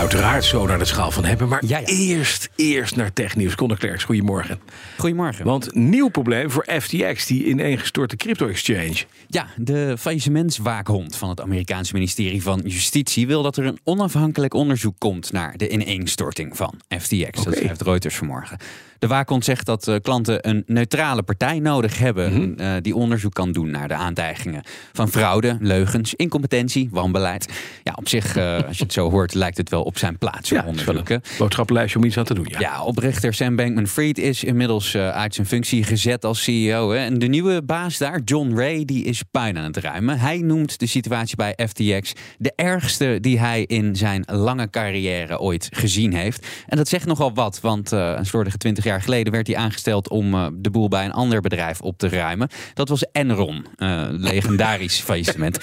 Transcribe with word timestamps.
Uiteraard 0.00 0.44
zo 0.44 0.66
naar 0.66 0.78
de 0.78 0.84
schaal 0.84 1.10
van 1.10 1.24
hebben. 1.24 1.48
Maar 1.48 1.64
Ja, 1.66 1.78
ja. 1.78 1.86
eerst, 1.86 2.50
eerst 2.56 2.96
naar 2.96 3.12
technieuws. 3.12 3.54
Conor 3.54 3.78
Klerks, 3.78 4.04
goedemorgen. 4.04 4.60
Goedemorgen. 4.96 5.44
Want 5.44 5.74
nieuw 5.74 6.08
probleem 6.08 6.50
voor 6.50 6.66
FTX, 6.80 7.26
die 7.26 7.44
ineengestorte 7.44 8.16
crypto-exchange. 8.16 9.04
Ja, 9.26 9.46
de 9.56 9.94
faillissementswaakhond 9.98 11.16
van 11.16 11.28
het 11.28 11.40
Amerikaanse 11.40 11.92
ministerie 11.92 12.42
van 12.42 12.60
Justitie 12.64 13.26
wil 13.26 13.42
dat 13.42 13.56
er 13.56 13.64
een 13.64 13.78
onafhankelijk 13.84 14.54
onderzoek 14.54 14.94
komt 14.98 15.32
naar 15.32 15.56
de 15.56 15.68
ineenstorting 15.68 16.56
van 16.56 16.74
FTX. 16.98 17.44
Dat 17.44 17.56
schrijft 17.56 17.82
Reuters 17.82 18.16
vanmorgen. 18.16 18.58
De 19.00 19.06
waakhond 19.06 19.44
zegt 19.44 19.66
dat 19.66 19.88
eh, 19.88 19.94
klanten 20.02 20.48
een 20.48 20.62
neutrale 20.66 21.22
partij 21.22 21.58
nodig 21.58 21.98
hebben 21.98 22.56
eh, 22.56 22.72
die 22.80 22.94
onderzoek 22.94 23.34
kan 23.34 23.52
doen 23.52 23.70
naar 23.70 23.88
de 23.88 23.94
aantijgingen 23.94 24.62
van 24.92 25.08
fraude, 25.08 25.56
leugens, 25.60 26.14
incompetentie, 26.14 26.88
wanbeleid. 26.92 27.48
Ja, 27.84 27.92
op 27.96 28.08
zich, 28.08 28.36
eh, 28.36 28.62
als 28.66 28.78
je 28.78 28.82
het 28.82 28.92
zo 28.92 29.10
hoort, 29.10 29.34
lijkt 29.34 29.56
het 29.56 29.70
wel 29.70 29.82
op 29.82 29.98
zijn 29.98 30.18
plaats 30.18 30.48
Ja, 30.48 30.56
het 30.56 30.78
is 30.78 30.84
wel 30.84 30.94
onderzoek. 30.94 31.08
hè? 31.08 31.14
een 31.14 31.38
boodschappenlijstje 31.38 31.98
om 31.98 32.04
iets 32.04 32.18
aan 32.18 32.24
te 32.24 32.34
doen. 32.34 32.46
Ja. 32.48 32.60
Ja, 32.60 32.82
oprichter 32.82 33.34
Sam 33.34 33.56
Bankman-Fried 33.56 34.18
is 34.18 34.44
inmiddels 34.44 34.96
uit 34.96 35.34
zijn 35.34 35.46
functie 35.46 35.84
gezet 35.84 36.24
als 36.24 36.42
CEO. 36.42 36.90
Hè. 36.90 36.98
En 36.98 37.18
de 37.18 37.26
nieuwe 37.26 37.62
baas 37.62 37.98
daar, 37.98 38.20
John 38.24 38.56
Ray, 38.56 38.84
die 38.84 39.04
is 39.04 39.22
puin 39.30 39.58
aan 39.58 39.64
het 39.64 39.76
ruimen. 39.76 40.18
Hij 40.18 40.38
noemt 40.38 40.78
de 40.78 40.86
situatie 40.86 41.36
bij 41.36 41.58
FTX 41.68 42.12
de 42.38 42.52
ergste 42.56 43.18
die 43.20 43.38
hij 43.38 43.62
in 43.62 43.96
zijn 43.96 44.24
lange 44.26 44.70
carrière 44.70 45.38
ooit 45.38 45.68
gezien 45.70 46.14
heeft. 46.14 46.46
En 46.66 46.76
dat 46.76 46.88
zegt 46.88 47.06
nogal 47.06 47.34
wat, 47.34 47.60
want 47.60 47.90
een 47.90 48.26
slordige 48.26 48.56
twintig 48.56 48.84
jaar 48.84 48.89
geleden 48.98 49.32
werd 49.32 49.46
hij 49.46 49.56
aangesteld 49.56 50.08
om 50.08 50.34
eh, 50.34 50.46
de 50.52 50.70
boel 50.70 50.88
bij 50.88 51.04
een 51.04 51.12
ander 51.12 51.40
bedrijf 51.40 51.80
op 51.80 51.98
te 51.98 52.08
ruimen. 52.08 52.48
Dat 52.74 52.88
was 52.88 53.04
Enron, 53.12 53.66
eh, 53.76 54.06
legendarisch 54.10 55.00
faillissement. 55.08 55.58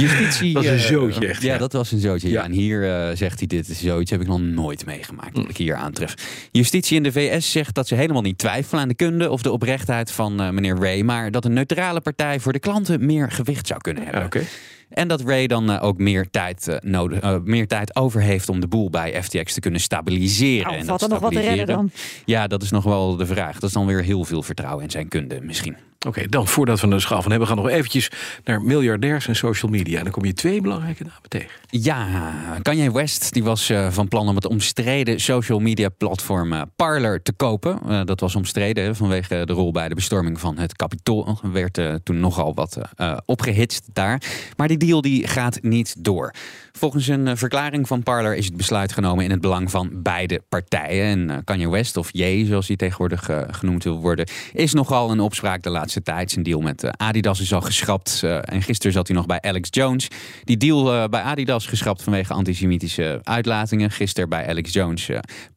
Justitie. 0.00 0.52
Dat 0.54 0.64
is 0.64 0.68
een 0.70 0.76
eh, 0.76 0.82
zootje 0.82 1.26
echt, 1.26 1.42
Ja, 1.42 1.52
ja. 1.52 1.58
dat 1.58 1.72
was 1.72 1.92
een 1.92 1.98
zootje. 1.98 2.28
Ja. 2.28 2.34
Ja. 2.34 2.44
En 2.44 2.52
hier 2.52 2.90
eh, 3.08 3.16
zegt 3.16 3.38
hij: 3.38 3.46
Dit 3.46 3.68
is 3.68 3.80
zoiets 3.80 4.10
heb 4.10 4.20
ik 4.20 4.26
nog 4.26 4.40
nooit 4.40 4.86
meegemaakt. 4.86 5.34
Dat 5.34 5.48
ik 5.48 5.56
hier 5.56 5.74
aantref. 5.74 6.14
Justitie 6.52 6.96
in 6.96 7.02
de 7.02 7.12
VS 7.12 7.50
zegt 7.52 7.74
dat 7.74 7.88
ze 7.88 7.94
helemaal 7.94 8.22
niet 8.22 8.38
twijfelen 8.38 8.82
aan 8.82 8.88
de 8.88 8.94
kunde 8.94 9.30
of 9.30 9.42
de 9.42 9.50
oprechtheid 9.52 10.10
van 10.10 10.40
eh, 10.40 10.50
meneer 10.50 10.76
Ray. 10.76 11.00
Maar 11.02 11.30
dat 11.30 11.44
een 11.44 11.52
neutrale 11.52 12.00
partij 12.00 12.40
voor 12.40 12.52
de 12.52 12.58
klanten 12.58 13.06
meer 13.06 13.30
gewicht 13.30 13.66
zou 13.66 13.80
kunnen 13.80 14.02
hebben. 14.02 14.20
Ja, 14.20 14.26
oké. 14.26 14.42
En 14.88 15.08
dat 15.08 15.20
Ray 15.20 15.46
dan 15.46 15.78
ook 15.80 15.98
meer 15.98 16.30
tijd, 16.30 16.68
eh, 16.68 16.76
nodig, 16.80 17.40
meer 17.44 17.66
tijd 17.66 17.96
over 17.96 18.20
heeft 18.20 18.48
om 18.48 18.60
de 18.60 18.66
boel 18.66 18.90
bij 18.90 19.22
FTX 19.22 19.54
te 19.54 19.60
kunnen 19.60 19.80
stabiliseren. 19.80 20.66
Nou, 20.66 20.78
en 20.80 20.86
dat 20.86 21.02
er 21.02 21.08
nog 21.08 21.18
wat 21.18 21.32
te 21.32 21.40
redden 21.40 21.66
stabiliseren- 21.66 22.22
Ja, 22.24 22.46
dat 22.46 22.62
is 22.62 22.70
nog 22.70 22.84
wel 22.84 23.16
de 23.16 23.26
vraag. 23.26 23.52
Dat 23.58 23.62
is 23.68 23.72
dan 23.74 23.86
weer 23.86 24.02
heel 24.02 24.24
veel 24.24 24.42
vertrouwen 24.42 24.84
in 24.84 24.90
zijn 24.90 25.08
kunde 25.08 25.40
misschien. 25.42 25.76
Oké, 26.06 26.28
dan 26.28 26.48
voordat 26.48 26.80
we 26.80 26.86
er 26.86 26.92
de 26.92 27.00
schaal 27.00 27.22
van 27.22 27.30
hebben, 27.30 27.48
gaan 27.48 27.56
we 27.56 27.62
nog 27.62 27.72
eventjes 27.72 28.10
naar 28.44 28.62
miljardairs 28.62 29.28
en 29.28 29.36
social 29.36 29.70
media. 29.70 29.98
En 29.98 30.04
dan 30.04 30.12
kom 30.12 30.24
je 30.24 30.32
twee 30.32 30.60
belangrijke 30.60 31.02
namen 31.02 31.28
tegen. 31.28 31.50
Ja, 31.66 32.32
Kanye 32.62 32.92
West 32.92 33.32
die 33.32 33.44
was 33.44 33.70
eh, 33.70 33.90
van 33.90 34.08
plan 34.08 34.28
om 34.28 34.34
het 34.34 34.46
omstreden 34.46 35.20
social 35.20 35.58
media 35.58 35.88
platform 35.88 36.52
eh, 36.52 36.62
Parler 36.76 37.22
te 37.22 37.32
kopen. 37.32 37.78
Eh, 37.88 38.04
dat 38.04 38.20
was 38.20 38.34
omstreden 38.34 38.96
vanwege 38.96 39.42
de 39.44 39.52
rol 39.52 39.72
bij 39.72 39.88
de 39.88 39.94
bestorming 39.94 40.40
van 40.40 40.58
het 40.58 40.76
Capitool. 40.76 41.38
Er 41.42 41.52
werd 41.52 41.80
toen 42.02 42.20
nogal 42.20 42.54
wat 42.54 42.76
eh, 42.76 43.10
eh, 43.10 43.18
opgehitst 43.24 43.88
daar. 43.92 44.22
Maar 44.56 44.68
die 44.68 44.76
deal 44.76 45.00
die 45.00 45.26
gaat 45.26 45.58
niet 45.62 46.04
door. 46.04 46.34
Volgens 46.72 47.08
een 47.08 47.36
verklaring 47.36 47.88
van 47.88 48.02
Parler 48.02 48.34
is 48.34 48.44
het 48.44 48.56
besluit 48.56 48.92
genomen 48.92 49.24
in 49.24 49.30
het 49.30 49.40
belang 49.40 49.70
van 49.70 50.02
beide 50.02 50.42
partijen. 50.48 51.30
En 51.30 51.44
Kanye 51.44 51.68
West, 51.68 51.96
of 51.96 52.08
Ye 52.12 52.44
zoals 52.46 52.66
hij 52.66 52.76
tegenwoordig 52.76 53.30
genoemd 53.50 53.84
wil 53.84 54.00
worden, 54.00 54.28
is 54.52 54.72
nogal 54.72 55.10
een 55.10 55.20
opspraak 55.20 55.62
de 55.62 55.70
laatste 55.70 55.93
tijd. 56.02 56.30
Zijn 56.30 56.44
deal 56.44 56.60
met 56.60 56.82
eh, 56.82 56.90
Adidas 56.96 57.40
is 57.40 57.52
al 57.52 57.60
geschrapt. 57.60 58.20
eh, 58.22 58.38
en 58.42 58.62
gisteren 58.62 58.92
zat 58.92 59.06
hij 59.06 59.16
nog 59.16 59.26
bij 59.26 59.40
Alex 59.40 59.68
Jones. 59.70 60.08
Die 60.44 60.56
deal 60.56 60.94
eh, 60.94 61.08
bij 61.08 61.20
Adidas 61.20 61.66
geschrapt 61.66 62.02
vanwege 62.02 62.32
antisemitische 62.32 63.20
uitlatingen. 63.22 63.90
Gisteren 63.90 64.28
bij 64.28 64.46
Alex 64.48 64.72
Jones 64.72 65.08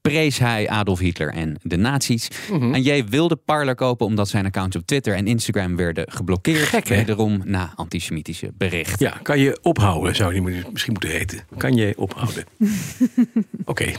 prees 0.01 0.37
hij 0.37 0.69
Adolf 0.69 0.99
Hitler 0.99 1.33
en 1.33 1.57
de 1.61 1.77
nazi's. 1.77 2.27
En 2.51 2.81
Ye 2.81 3.03
wilde 3.03 3.35
Parler 3.35 3.75
kopen 3.75 4.05
omdat 4.05 4.27
zijn 4.29 4.45
accounts 4.45 4.75
op 4.75 4.85
Twitter 4.85 5.15
en 5.15 5.27
Instagram 5.27 5.75
werden 5.75 6.11
geblokkeerd. 6.11 6.67
Gek? 6.67 6.87
Wederom 6.87 7.41
na 7.45 7.71
antisemitische 7.75 8.51
berichten. 8.57 9.07
Ja, 9.07 9.19
kan 9.21 9.39
je 9.39 9.59
ophouden, 9.61 10.15
zou 10.15 10.33
die 10.33 10.41
misschien 10.71 10.91
moeten 10.91 11.09
heten. 11.09 11.39
Kan 11.57 11.75
je 11.75 11.93
ophouden. 11.97 12.43
Oké, 13.65 13.91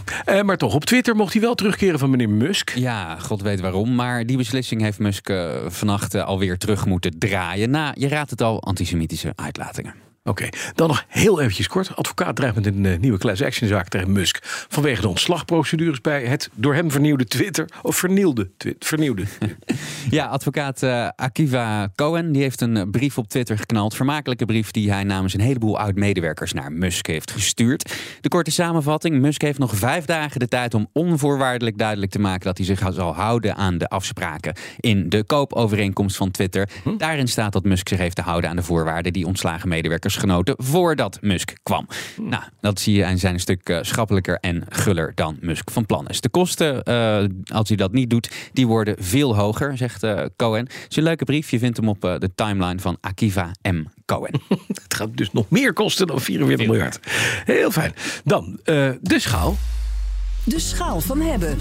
maar 0.43 0.57
toch, 0.57 0.75
op 0.75 0.85
Twitter 0.85 1.17
mocht 1.17 1.33
hij 1.33 1.43
wel 1.43 1.55
terugkeren 1.55 1.99
van 1.99 2.11
meneer 2.11 2.31
Musk. 2.31 2.71
Ja, 2.75 3.19
god 3.19 3.43
weet 3.43 3.61
waarom. 3.61 3.95
Maar 3.95 4.27
die 4.27 4.37
beslissing 4.37 4.81
heeft 4.81 4.99
Musk 4.99 5.29
eh, 5.29 5.51
vannacht 5.67 6.15
alweer 6.29 6.59
terug 6.59 6.87
moeten 6.87 7.19
draaien. 7.19 7.71
Na, 7.71 7.93
je 7.95 8.09
raadt 8.09 8.31
het 8.31 8.43
al, 8.43 8.63
antisemitische 8.63 9.33
uitlatingen. 9.35 10.08
Oké, 10.29 10.49
dan 10.75 10.89
nog 10.89 11.05
heel 11.09 11.41
eventjes 11.41 11.69
kort. 11.69 11.97
Advocaat 11.97 12.37
dreigt 12.37 12.55
met 12.55 12.67
een 12.67 12.87
eh, 12.87 12.99
nieuwe 12.99 13.19
class 13.19 13.43
action 13.43 13.69
zaak 13.69 13.89
tegen 13.89 14.13
Musk. 14.13 14.39
Vanwege 14.69 15.01
de 15.01 15.09
ontslagprocedures 15.09 16.01
bij 16.01 16.25
het 16.25 16.51
door 16.55 16.75
hem 16.75 16.91
vernieuwde 16.91 17.25
Twitter. 17.25 17.69
Of 17.83 17.97
vernieuwde. 17.97 18.51
Twi- 18.57 18.77
vernieuwde. 18.79 19.25
Ja, 20.11 20.27
advocaat 20.27 20.83
eh, 20.83 21.09
Akiva 21.17 21.89
Cohen 21.95 22.33
die 22.33 22.43
heeft 22.43 22.61
een 22.61 22.91
brief 22.91 23.19
op 23.19 23.29
Twitter 23.29 23.59
geknald. 23.59 23.95
Vermakelijke 23.95 24.45
brief 24.45 24.71
die 24.71 24.93
hij 24.93 25.05
namens 25.05 25.35
een 25.35 25.41
heleboel 25.41 25.79
oud-medewerkers 25.79 26.53
naar 26.53 26.73
Musk 26.73 27.07
heeft 27.07 27.31
gestuurd. 27.31 27.95
De 28.21 28.29
korte 28.29 28.51
samenvatting. 28.51 29.21
Musk 29.21 29.43
heeft 29.43 29.59
nog 29.59 29.75
vijf 29.77 30.05
dagen 30.05 30.41
de 30.41 30.49
tijd 30.49 30.75
om 30.75 30.89
onvoorwaardelijk 30.93 31.79
duidelijk 31.79 32.11
te 32.13 32.19
maken 32.19 32.45
dat 32.45 32.57
hij 32.57 32.67
zich 32.67 32.83
zal 32.93 33.15
houden 33.15 33.57
aan 33.57 33.79
de 33.79 33.89
afspraken 33.89 34.55
in 34.81 35.09
de 35.09 35.25
koopovereenkomst 35.25 36.17
van 36.17 36.31
Twitter. 36.31 36.69
Daarin 36.99 37.29
staat 37.29 37.53
dat 37.53 37.65
Musk 37.65 37.89
zich 37.89 37.99
heeft 37.99 38.17
te 38.17 38.23
houden 38.23 38.51
aan 38.51 38.57
de 38.57 38.63
voorwaarden 38.63 39.13
die 39.13 39.27
ontslagen 39.27 39.69
medewerkers 39.69 40.17
genoten 40.19 40.55
voordat 40.59 41.19
Musk 41.21 41.53
kwam. 41.63 41.87
Nou, 42.17 42.43
dat 42.61 42.81
zie 42.81 42.97
je 42.97 43.03
en 43.03 43.19
zijn 43.19 43.35
een 43.35 43.41
stuk 43.41 43.69
eh, 43.69 43.79
schappelijker 43.81 44.39
en 44.41 44.65
guller 44.69 45.13
dan 45.15 45.37
Musk 45.41 45.71
van 45.71 45.87
plan 45.87 46.09
is. 46.09 46.21
De 46.21 46.29
kosten, 46.29 46.83
eh, 46.83 47.25
als 47.53 47.69
hij 47.69 47.77
dat 47.77 47.93
niet 47.93 48.11
doet, 48.11 48.31
die 48.53 48.67
worden 48.67 48.97
veel 48.99 49.37
hoger, 49.37 49.77
zegt 49.77 50.03
eh, 50.03 50.25
Cohen. 50.37 50.65
Het 50.65 50.87
is 50.89 50.97
een 50.97 51.03
leuke 51.03 51.25
brief. 51.25 51.51
Je 51.51 51.59
vindt 51.59 51.77
hem 51.77 51.89
op 51.89 52.01
de 52.01 52.31
timeline 52.35 52.79
van 52.79 52.97
Akiva 53.01 53.51
M. 53.63 53.85
Cohen. 54.05 54.41
Het 54.67 54.95
gaat 54.95 55.17
dus 55.17 55.33
nog 55.33 55.51
meer 55.51 55.73
kosten 55.73 56.07
dan 56.07 56.21
44 56.21 56.67
miljard. 56.67 56.99
Heel 57.45 57.71
fijn. 57.71 57.93
Dan 58.25 58.61
eh, 58.65 58.91
de 59.01 59.19
schaal. 59.19 59.57
De 60.45 60.59
schaal 60.59 61.01
van 61.01 61.21
hebben. 61.21 61.57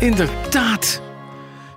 Inderdaad. 0.00 1.11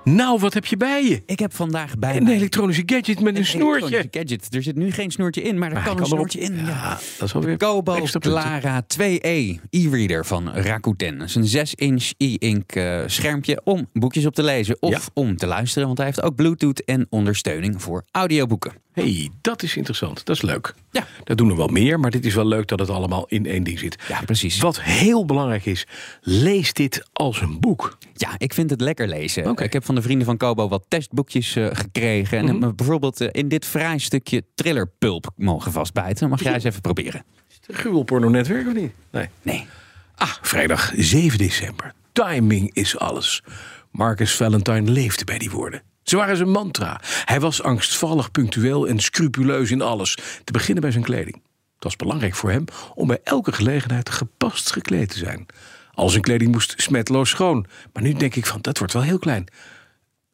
Nou, 0.06 0.40
wat 0.40 0.54
heb 0.54 0.66
je 0.66 0.78
bij 0.78 1.04
je? 1.06 1.24
Ik 1.26 1.40
heb 1.40 1.54
vandaag 1.54 1.98
bij 1.98 2.16
Een 2.18 2.24
mij 2.24 2.34
elektronische 2.36 2.84
gadget 2.86 3.20
met 3.20 3.38
een 3.38 3.46
snoertje. 3.46 3.88
elektronische 3.98 4.10
gadget. 4.40 4.56
Er 4.56 4.64
zit 4.64 4.76
nu 4.76 4.92
geen 4.92 5.12
snoertje 5.12 5.42
in, 5.42 5.58
maar 5.58 5.72
er 5.72 5.82
kan 5.84 5.92
een 5.92 5.96
erop- 5.98 6.08
snoertje 6.08 6.40
in. 6.40 6.56
Ja, 6.66 6.90
dat 6.90 7.28
is 7.28 7.34
wel 7.34 7.42
weer 7.42 7.58
Kobo. 7.58 8.04
Clara 8.20 8.82
2e 8.88 9.60
e-reader 9.70 10.26
van 10.26 10.50
Rakuten. 10.54 11.18
Dat 11.18 11.28
is 11.28 11.36
een 11.36 11.68
6-inch 11.68 12.12
e-ink 12.18 12.72
eh, 12.72 13.02
schermpje 13.06 13.62
om 13.64 13.90
boekjes 13.94 14.26
op 14.26 14.34
te 14.36 14.44
lezen 14.44 14.78
of 14.80 14.92
Ja. 14.92 15.00
om 15.14 15.38
te 15.38 15.48
luisteren. 15.48 15.86
Want 15.88 15.98
hij 15.98 16.08
heeft 16.08 16.22
ook 16.22 16.36
Bluetooth 16.36 16.84
en 16.84 17.08
ondersteuning 17.10 17.82
voor 17.82 18.04
audioboeken. 18.12 18.72
Hey, 18.96 19.30
dat 19.42 19.64
is 19.64 19.76
interessant. 19.76 20.26
Dat 20.26 20.36
is 20.36 20.42
leuk. 20.42 20.74
Ja. 20.92 21.08
Dat 21.24 21.38
doen 21.38 21.50
er 21.50 21.56
wel 21.56 21.68
meer, 21.68 22.00
maar 22.00 22.12
dit 22.12 22.26
is 22.26 22.34
wel 22.34 22.46
leuk 22.46 22.68
dat 22.68 22.80
het 22.80 22.90
allemaal 22.90 23.26
in 23.28 23.46
één 23.46 23.64
ding 23.64 23.80
zit. 23.80 24.04
Ja, 24.08 24.22
precies. 24.22 24.60
Wat 24.60 24.82
heel 24.82 25.26
belangrijk 25.26 25.66
is, 25.66 25.88
lees 26.22 26.74
dit 26.74 27.08
als 27.14 27.42
een 27.42 27.60
boek. 27.60 27.98
Ja, 28.14 28.30
ik 28.38 28.54
vind 28.54 28.70
het 28.70 28.82
lekker 28.82 29.08
lezen. 29.08 29.56
Ik 29.56 29.74
heb 29.74 29.86
van 29.86 29.96
de 29.96 30.02
vrienden 30.02 30.26
van 30.26 30.38
Kobo 30.38 30.68
wat 30.68 30.86
testboekjes 30.88 31.56
eh, 31.56 31.68
gekregen. 31.72 32.38
En 32.38 32.48
heb 32.48 32.60
me 32.60 32.74
bijvoorbeeld 32.74 33.22
eh, 33.22 33.28
in 33.32 33.48
dit 33.48 33.66
fraai 33.66 34.00
stukje 34.00 34.44
thrillerpulp 34.56 35.32
mogen 35.36 35.72
vastbijten. 35.72 36.30
Mag 36.30 36.44
jij 36.44 36.54
eens 36.54 36.64
even 36.64 36.82
proberen? 36.82 37.24
Gruwelporno-netwerk 37.68 38.68
of 38.68 38.74
niet? 38.74 38.92
Nee. 39.12 39.30
Nee. 39.42 39.68
Ah, 40.16 40.34
vrijdag 40.42 40.92
7 40.96 41.38
december. 41.38 41.94
Timing 42.12 42.74
is 42.74 42.98
alles. 42.98 43.44
Marcus 43.92 44.36
Valentine 44.36 44.92
leefde 44.92 45.26
bij 45.26 45.38
die 45.38 45.52
woorden. 45.52 45.82
Ze 46.06 46.16
waren 46.16 46.38
zijn 46.38 46.52
mantra. 46.52 47.02
Hij 47.26 47.40
was 47.40 47.62
angstvallig 47.62 48.32
punctueel 48.32 48.88
en 48.88 49.00
scrupuleus 49.00 49.72
in 49.72 49.82
alles. 49.82 50.18
Te 50.44 50.52
beginnen 50.52 50.82
bij 50.82 50.92
zijn 50.92 51.04
kleding. 51.04 51.36
Het 51.76 51.84
was 51.84 51.96
belangrijk 51.96 52.36
voor 52.36 52.52
hem 52.52 52.66
om 52.96 53.08
bij 53.08 53.20
elke 53.24 53.52
gelegenheid 53.52 54.10
gepast 54.10 54.72
gekleed 54.72 55.10
te 55.10 55.18
zijn. 55.18 55.46
Al 55.94 56.10
zijn 56.10 56.22
kleding 56.22 56.52
moest 56.52 56.74
smetloos 56.78 57.30
schoon. 57.30 57.66
Maar 57.94 58.04
nu 58.04 58.14
denk 58.14 58.36
ik 58.36 58.46
van, 58.46 58.62
dat 58.62 58.78
wordt 58.78 58.94
wel 58.94 59.02
heel 59.02 59.20
klein. 59.20 59.48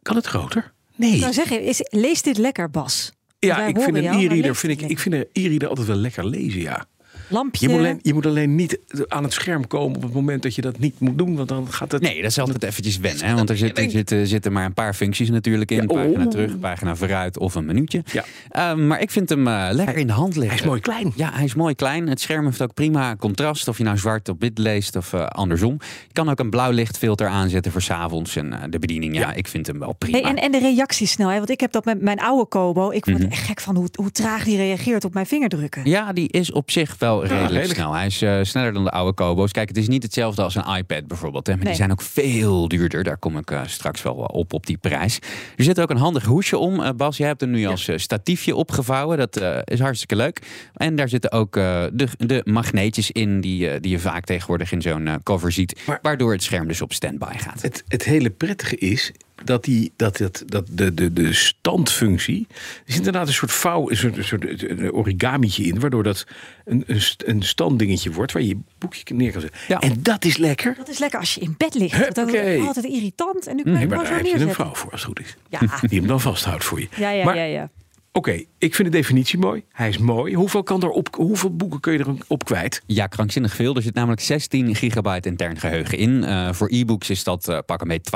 Kan 0.02 0.16
het 0.16 0.26
groter? 0.26 0.72
Nee. 0.96 1.20
Nou 1.20 1.34
zeg 1.34 1.50
is, 1.50 1.88
lees 1.90 2.22
dit 2.22 2.38
lekker, 2.38 2.70
Bas. 2.70 3.12
Ja, 3.40 3.66
ik 3.66 3.80
vind 3.80 3.96
een 3.96 4.04
e-reader 4.04 4.38
lees 4.38 4.60
vind 4.60 4.82
ik, 4.82 4.90
ik 4.90 5.00
vind 5.00 5.16
een 5.16 5.28
e-reader 5.34 5.68
altijd 5.68 5.88
wel 5.88 5.96
lekker 5.96 6.26
lezen, 6.26 6.62
ja. 6.62 6.86
Lampje. 7.32 7.66
Je 7.68 7.72
moet, 7.72 7.80
alleen, 7.82 8.00
je 8.02 8.14
moet 8.14 8.26
alleen 8.26 8.56
niet 8.56 8.80
aan 9.08 9.24
het 9.24 9.34
scherm 9.34 9.68
komen 9.68 9.96
op 9.96 10.02
het 10.04 10.14
moment 10.14 10.44
dat 10.44 10.56
je 10.56 10.62
dat 10.62 10.80
niet 10.80 11.00
moet 11.00 11.18
doen. 11.18 11.36
Want 11.36 11.48
dan 11.50 11.68
gaat 11.72 11.92
het. 11.92 12.02
Nee, 12.02 12.22
dat 12.22 12.32
is 12.32 12.40
altijd 12.40 12.64
eventjes 12.64 12.98
wennen. 12.98 13.26
Hè? 13.26 13.34
Want 13.36 13.50
er 13.50 13.58
zitten, 13.58 13.90
zitten, 13.90 14.28
zitten 14.28 14.52
maar 14.52 14.66
een 14.66 14.74
paar 14.74 14.94
functies 14.94 15.30
natuurlijk 15.30 15.72
in. 15.72 15.78
Ja, 15.78 15.84
oh. 15.88 15.96
Pagina 15.96 16.28
terug, 16.28 16.60
pagina 16.60 16.96
vooruit 16.96 17.38
of 17.40 17.56
een 17.56 17.66
minuutje. 17.66 18.04
Ja. 18.12 18.24
Ehm, 18.50 18.88
maar 18.88 19.02
ik 19.02 19.12
vind 19.12 19.30
hem 19.30 19.48
eh, 19.48 19.68
lekker 19.72 19.98
in 19.98 20.08
de 20.08 20.14
hand 20.14 20.36
liggen. 20.36 20.50
Hij 20.50 20.60
is 20.60 20.66
mooi 20.66 20.80
klein. 20.82 21.12
Ja, 21.16 21.30
hij 21.34 21.44
is 21.44 21.54
mooi 21.56 21.76
klein. 21.76 22.08
Het 22.08 22.22
scherm 22.22 22.46
heeft 22.46 22.62
ook 22.62 22.74
prima 22.74 23.16
contrast. 23.16 23.68
Of 23.68 23.78
je 23.78 23.84
nou 23.84 23.98
zwart 23.98 24.30
op 24.30 24.40
wit 24.42 24.58
leest 24.58 24.96
of 24.96 25.14
eh, 25.14 25.26
andersom. 25.26 25.78
Je 26.08 26.14
kan 26.14 26.30
ook 26.30 26.40
een 26.40 26.50
blauw 26.50 26.72
lichtfilter 26.72 27.28
aanzetten 27.28 27.72
voor 27.72 27.82
's 27.82 27.90
avonds. 27.90 28.36
En 28.36 28.54
eh, 28.54 28.60
de 28.70 28.80
bediening, 28.80 29.14
ja, 29.14 29.20
Ja. 29.20 29.34
ik 29.34 29.48
vind 29.48 29.68
hem 29.68 29.80
wel 29.80 29.94
prima. 29.94 30.18
Hey, 30.18 30.30
en, 30.30 30.36
en 30.36 30.52
de 30.52 30.60
reactiesnelheid, 30.60 31.38
want 31.38 31.50
ik 31.50 31.60
heb 31.60 31.72
dat 31.72 31.86
met 31.86 32.02
mijn 32.02 32.20
oude 32.20 32.46
Kobo. 32.48 32.92
Ik 32.92 33.06
word 33.06 33.18
Mhm. 33.20 33.32
echt 33.32 33.46
gek 33.46 33.60
van 33.62 33.76
hoe, 33.76 33.88
hoe 33.94 34.12
traag 34.12 34.44
die 34.44 34.58
reageert 34.58 35.06
op 35.06 35.14
mijn 35.14 35.26
vingerdrukken. 35.26 35.82
Ja, 35.90 36.14
die 36.14 36.28
is 36.30 36.52
op 36.52 36.72
zich 36.72 36.96
wel 37.00 37.21
redelijk, 37.30 37.66
snel. 37.74 37.94
Hij 37.94 38.06
is 38.06 38.22
eh, 38.22 38.40
sneller 38.42 38.74
dan 38.74 38.84
de 38.84 38.92
oude 38.92 39.14
Kobo's. 39.14 39.52
Kijk, 39.52 39.68
het 39.68 39.78
is 39.78 39.88
niet 39.88 40.04
hetzelfde 40.04 40.42
als 40.42 40.56
een 40.56 40.76
iPad 40.78 41.08
bijvoorbeeld. 41.08 41.48
Hè, 41.48 41.54
maar 41.54 41.62
Nee. 41.64 41.74
die 41.74 41.82
zijn 41.82 41.92
ook 41.92 42.02
veel 42.02 42.68
duurder. 42.68 43.04
Daar 43.04 43.18
kom 43.18 43.38
ik 43.38 43.52
eh, 43.52 43.62
straks 43.66 44.02
wel 44.02 44.14
op, 44.14 44.54
op 44.54 44.66
die 44.66 44.78
prijs. 44.78 45.20
Er 45.56 45.64
zit 45.64 45.80
ook 45.82 45.90
een 45.90 45.98
handig 45.98 46.26
hoesje 46.26 46.58
om. 46.58 46.82
Eh, 46.82 46.90
Bas, 46.96 47.18
jij 47.18 47.28
hebt 47.28 47.42
hem 47.42 47.50
nu 47.52 47.66
als 47.66 47.90
statiefje 47.96 48.56
opgevouwen. 48.56 49.18
Dat 49.18 49.42
is 49.64 49.80
hartstikke 49.80 50.16
leuk. 50.16 50.42
En 50.74 50.96
daar 50.96 51.10
zitten 51.10 51.32
ook 51.32 51.54
de, 51.54 52.08
de 52.18 52.42
magneetjes 52.46 53.12
in 53.12 53.42
die, 53.42 53.80
die 53.80 53.92
je 53.92 54.00
vaak 54.00 54.26
tegenwoordig 54.26 54.72
in 54.72 54.82
zo'n 54.82 55.10
cover 55.24 55.52
ziet. 55.52 55.82
Maar- 55.86 56.00
waardoor 56.02 56.32
het 56.32 56.44
scherm 56.44 56.68
dus 56.68 56.82
op 56.82 56.94
standby 56.94 57.38
gaat. 57.38 57.62
Het, 57.62 57.84
het 57.88 58.04
hele 58.04 58.30
prettige 58.30 58.76
is 58.78 59.12
dat, 59.44 59.64
die, 59.64 59.92
dat, 59.96 60.18
het, 60.18 60.44
dat 60.46 60.68
de, 60.72 60.94
de, 60.94 61.14
de 61.14 61.34
standfunctie. 61.34 62.48
Er 62.50 62.56
is 62.86 62.96
inderdaad 62.96 63.28
een 63.28 63.34
soort 63.34 63.52
vouw, 63.52 63.90
een 63.90 63.98
soort, 63.98 64.18
een 64.18 64.24
soort 64.24 64.70
een 64.70 64.92
origamietje 64.92 65.64
in. 65.64 65.80
Waardoor 65.80 66.04
dat 66.04 66.26
een, 66.66 66.84
een, 66.88 67.02
st- 67.02 67.24
een 67.26 67.42
standdingetje 67.44 68.12
wordt 68.12 68.32
waar 68.32 68.42
je 68.42 68.48
je 68.48 68.58
boekje 68.78 69.14
neer 69.14 69.32
kan 69.32 69.42
zetten. 69.42 69.60
Ja. 69.68 69.80
En 69.80 70.04
dat 70.04 70.26
is 70.26 70.38
lekker. 70.38 70.76
Dat 70.78 70.90
is 70.90 70.98
lekker 71.00 71.20
als 71.20 71.34
je 71.34 71.42
in 71.42 71.56
bed 71.58 71.74
ligt. 71.74 72.16
Dat 72.16 72.34
is 72.34 72.68
altijd 72.68 72.86
irritant. 72.86 73.48
En 73.48 73.56
nu 73.56 73.64
kan 73.64 73.72
Nee, 73.72 73.82
je 73.82 73.88
maar 73.88 74.04
daar 74.04 74.16
heb 74.16 74.26
je 74.26 74.40
een 74.40 74.54
vrouw 74.54 74.74
voor 74.74 74.92
als 74.92 75.02
het 75.06 75.10
goed 75.10 75.20
is. 75.20 75.36
Ja, 75.50 75.60
Die 75.88 76.00
hem 76.00 76.08
dan 76.08 76.22
vasthoudt 76.22 76.64
voor 76.64 76.80
je. 76.80 76.88
ja, 76.98 77.10
ja, 77.12 77.24
Maar 77.26 77.36
ja, 77.38 77.44
ja. 77.44 77.70
Oké, 78.12 78.44
ik 78.62 78.76
vind 78.76 78.92
de 78.92 78.98
definitie 78.98 79.40
mooi. 79.40 79.64
Hij 79.72 79.90
is 79.90 79.98
mooi. 79.98 80.34
Hoeveel, 80.36 80.64
kan 80.64 80.82
er 80.84 80.90
op, 80.90 81.16
hoeveel 81.16 81.56
boeken 81.56 81.80
kun 81.80 81.94
je 81.94 82.00
er 82.00 82.08
op 82.28 82.46
kwijt? 82.46 82.82
Ja, 82.86 83.08
krankzinnig 83.08 83.54
veel. 83.56 83.76
Er 83.76 83.82
zit 83.82 83.94
namelijk 83.94 84.22
16 84.22 84.76
gigabyte 84.76 85.30
intern 85.30 85.58
geheugen 85.60 85.98
in. 85.98 86.24
Eh, 86.24 86.52
voor 86.54 86.68
e-books 86.72 87.10
is 87.10 87.24
dat 87.24 87.48
eh, 87.48 87.58
pak 87.66 87.82
een 87.82 87.88
beetje 87.88 88.12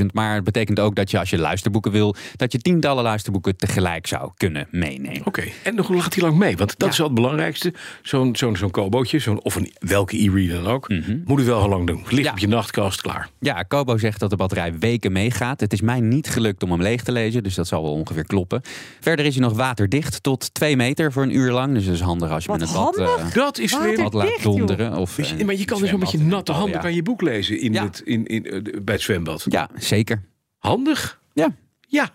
12.000. 0.00 0.06
Maar 0.12 0.34
het 0.34 0.44
betekent 0.44 0.80
ook 0.80 0.94
dat 0.94 1.10
je 1.10 1.18
als 1.18 1.30
je 1.30 1.38
luisterboeken 1.38 1.92
wil... 1.92 2.14
dat 2.36 2.52
je 2.52 2.58
tientallen 2.58 3.02
luisterboeken 3.02 3.56
tegelijk 3.56 4.06
zou 4.06 4.30
kunnen 4.36 4.66
meenemen. 4.70 5.20
Oké, 5.26 5.42
en 5.62 5.78
hoe 5.78 6.00
gaat 6.00 6.14
hij 6.14 6.22
lang 6.24 6.38
mee? 6.38 6.56
Want 6.56 6.70
dat 6.70 6.82
Ja. 6.82 6.88
is 6.88 6.96
wel 6.98 7.06
het 7.06 7.16
belangrijkste. 7.16 7.72
Zo'n 8.02 8.36
zo'n 8.36 8.56
zo'n 8.56 8.70
kobootje, 8.70 9.18
zo'n, 9.18 9.42
of 9.42 9.54
een, 9.56 9.72
welke 9.78 10.16
e-reader 10.22 10.62
dan 10.62 10.72
ook, 10.72 10.88
Mhm. 10.88 11.18
moet 11.24 11.38
het 11.38 11.46
wel 11.46 11.60
heel 11.60 11.68
lang 11.68 11.86
doen. 11.86 12.04
Ligt 12.08 12.24
Ja. 12.24 12.30
op 12.32 12.38
je 12.38 12.48
nachtkast, 12.48 13.00
klaar. 13.00 13.28
Ja, 13.40 13.62
Kobo 13.62 13.98
zegt 13.98 14.20
dat 14.20 14.30
de 14.30 14.36
batterij 14.36 14.78
weken 14.78 15.12
meegaat. 15.12 15.60
Het 15.60 15.72
is 15.72 15.80
mij 15.80 16.00
niet 16.00 16.28
gelukt 16.28 16.62
om 16.62 16.70
hem 16.70 16.82
leeg 16.82 17.02
te 17.02 17.12
lezen, 17.12 17.42
dus 17.42 17.54
dat 17.54 17.66
zal 17.66 17.82
wel 17.82 17.92
ongeveer 17.92 18.26
kloppen. 18.26 18.60
Verder 19.00 19.24
is 19.24 19.34
hij 19.34 19.44
nog 19.44 19.54
waterdicht 19.76 20.22
tot 20.22 20.54
2 20.54 20.76
meter 20.76 21.12
voor 21.12 21.22
een 21.22 21.36
uur 21.36 21.52
lang. 21.52 21.74
Dus 21.74 21.84
dat 21.84 21.94
is 21.94 22.00
handig 22.00 22.30
als 22.30 22.44
je 22.44 22.50
Wat 22.50 22.58
met 22.58 22.68
het 22.68 22.76
bad, 22.78 22.96
handig. 22.96 23.28
eh, 23.28 23.34
Dat 23.34 23.58
is 23.58 23.72
bad 23.96 24.12
laat 24.12 24.26
dicht, 24.28 24.42
donderen. 24.42 24.96
Of, 24.96 25.18
eh, 25.18 25.44
maar 25.44 25.54
je 25.54 25.64
kan 25.64 25.80
dus 25.80 25.88
zo 25.90 25.98
met 25.98 26.10
je 26.10 26.18
natte 26.18 26.52
Oh, 26.52 26.58
handen 26.58 26.76
ja. 26.76 26.82
kan 26.82 26.94
je 26.94 27.02
boek 27.02 27.22
lezen 27.22 27.60
in 27.60 27.72
Ja. 27.72 27.84
het, 27.84 28.00
in, 28.04 28.26
in, 28.26 28.44
eh, 28.46 28.60
bij 28.82 28.94
het 28.94 29.02
zwembad. 29.02 29.46
Ja, 29.48 29.68
zeker. 29.76 30.22
Handig. 30.58 31.20
Ja. 31.32 31.54
Ja. 31.88 32.10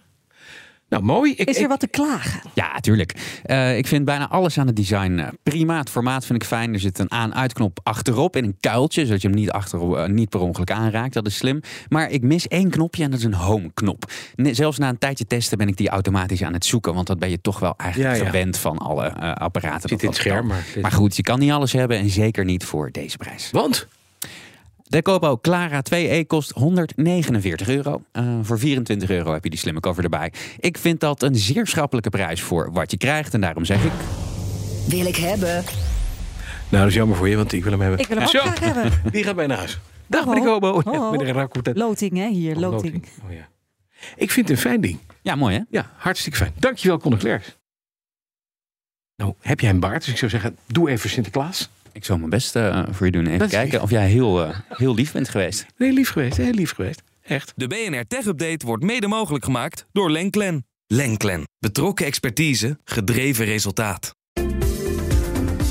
Nou, 0.89 1.03
mooi. 1.03 1.31
Ik, 1.35 1.47
Is 1.49 1.55
er 1.57 1.61
ik- 1.61 1.67
wat 1.67 1.79
te 1.79 1.87
klagen? 1.87 2.41
Ja, 2.53 2.79
tuurlijk. 2.79 3.39
Eh, 3.43 3.77
ik 3.77 3.87
vind 3.87 4.05
bijna 4.05 4.29
alles 4.29 4.57
aan 4.59 4.67
het 4.67 4.75
design 4.75 5.17
eh, 5.19 5.27
prima. 5.43 5.77
Het 5.77 5.89
formaat 5.89 6.25
vind 6.25 6.41
ik 6.41 6.47
fijn. 6.47 6.73
Er 6.73 6.79
zit 6.79 6.99
een 6.99 7.11
aan-uitknop 7.11 7.79
achterop 7.83 8.35
in 8.35 8.43
een 8.43 8.57
kuiltje, 8.59 9.05
zodat 9.05 9.21
je 9.21 9.27
hem 9.27 9.37
niet, 9.37 9.51
achter, 9.51 9.95
eh, 9.97 10.09
niet 10.09 10.29
per 10.29 10.39
ongeluk 10.39 10.71
aanraakt. 10.71 11.13
Dat 11.13 11.27
is 11.27 11.35
slim. 11.37 11.61
Maar 11.89 12.09
ik 12.09 12.21
mis 12.21 12.47
één 12.47 12.69
knopje 12.69 13.03
en 13.03 13.09
dat 13.11 13.19
is 13.19 13.25
een 13.25 13.33
home-knop. 13.33 14.11
Zelfs 14.35 14.77
na 14.77 14.89
een 14.89 14.97
tijdje 14.97 15.25
testen 15.25 15.57
ben 15.57 15.67
ik 15.67 15.77
die 15.77 15.89
automatisch 15.89 16.43
aan 16.43 16.53
het 16.53 16.65
zoeken, 16.65 16.93
want 16.93 17.07
dat 17.07 17.19
ben 17.19 17.29
je 17.29 17.41
toch 17.41 17.59
wel 17.59 17.73
eigenlijk 17.77 18.15
Ja, 18.15 18.19
ja. 18.21 18.25
gewend 18.25 18.57
van 18.57 18.77
alle 18.77 19.13
apparaten. 19.35 19.89
Zit 19.89 19.89
dat 19.89 20.01
in 20.01 20.07
het 20.07 20.15
dat 20.17 20.25
scherm, 20.25 20.51
Maar 20.81 20.91
goed, 20.91 21.15
je 21.15 21.21
kan 21.23 21.39
niet 21.39 21.51
alles 21.51 21.73
hebben 21.73 21.97
en 21.97 22.09
zeker 22.09 22.45
niet 22.45 22.63
voor 22.65 22.91
deze 22.91 23.17
prijs. 23.17 23.49
Want? 23.51 23.87
De 24.89 25.01
Kobo 25.01 25.37
Clara 25.37 25.81
2e 25.93 26.25
kost 26.27 26.51
149 26.51 27.69
euro. 27.69 28.01
Eh, 28.11 28.23
voor 28.41 28.59
24 28.59 29.09
euro 29.09 29.33
heb 29.33 29.43
je 29.43 29.49
die 29.49 29.59
slimme 29.59 29.79
cover 29.79 30.03
erbij. 30.03 30.33
Ik 30.59 30.77
vind 30.77 30.99
dat 30.99 31.23
een 31.23 31.35
zeer 31.35 31.67
schappelijke 31.67 32.09
prijs 32.09 32.41
voor 32.41 32.71
wat 32.71 32.91
je 32.91 32.97
krijgt. 32.97 33.33
En 33.33 33.41
daarom 33.41 33.65
zeg 33.65 33.83
ik... 33.83 33.91
Wil 34.87 35.05
ik 35.05 35.15
hebben. 35.15 35.53
Nou, 36.69 36.83
dat 36.83 36.87
is 36.87 36.93
jammer 36.93 37.17
voor 37.17 37.29
je, 37.29 37.35
want 37.35 37.53
ik 37.53 37.63
wil 37.63 37.71
hem 37.71 37.81
hebben. 37.81 37.99
Ik 37.99 38.07
wil 38.07 38.17
hem 38.17 38.25
ook 38.25 38.33
graag 38.33 38.59
hebben. 38.59 38.91
Die 39.11 39.23
gaat 39.23 39.35
bij 39.35 39.47
naar 39.47 39.57
huis. 39.57 39.79
Dag, 40.07 40.25
meneer 40.25 40.43
Kobo. 40.43 40.81
Ja, 40.91 41.09
meneer. 41.11 41.49
Loting, 41.73 42.17
hè? 42.17 42.27
Hier, 42.29 42.55
Oh, 42.55 42.61
loting. 42.61 43.05
Oh, 43.25 43.33
ja. 43.33 43.47
Ik 44.15 44.31
vind 44.31 44.47
het 44.47 44.57
een 44.57 44.63
fijn 44.63 44.81
ding. 44.81 44.99
Ja, 45.21 45.35
mooi 45.35 45.55
hè? 45.55 45.61
Ja, 45.69 45.91
hartstikke 45.97 46.37
fijn. 46.37 46.53
Dankjewel, 46.59 46.97
Conor 46.97 47.19
Klerks. 47.19 47.57
Nou, 49.15 49.33
heb 49.39 49.59
jij 49.59 49.69
een 49.69 49.79
baard? 49.79 49.99
Dus 50.03 50.09
ik 50.11 50.17
zou 50.17 50.31
zeggen, 50.31 50.57
doe 50.67 50.89
even 50.89 51.09
Sinterklaas. 51.09 51.69
Ik 51.97 52.05
zal 52.05 52.17
mijn 52.17 52.29
best 52.29 52.55
eh, 52.55 52.83
voor 52.89 53.05
je 53.05 53.11
doen. 53.11 53.25
Even 53.25 53.39
Dat 53.39 53.49
kijken 53.49 53.81
of 53.81 53.89
jij 53.89 54.09
heel, 54.09 54.43
eh, 54.43 54.59
heel 54.69 54.93
lief 54.93 55.11
bent 55.11 55.29
geweest. 55.29 55.65
Nee, 55.77 55.91
lief 55.91 56.09
geweest. 56.09 56.37
Heel 56.37 56.51
lief 56.51 56.73
geweest. 56.73 57.01
Echt. 57.21 57.53
De 57.55 57.67
BNR 57.67 58.07
Tech 58.07 58.25
Update 58.25 58.65
wordt 58.65 58.83
mede 58.83 59.07
mogelijk 59.07 59.43
gemaakt 59.43 59.85
door 59.91 60.11
Lenklen. 60.11 60.65
Lenklen. 60.87 61.43
Betrokken 61.59 62.05
expertise, 62.05 62.79
gedreven 62.83 63.45
resultaat. 63.45 64.15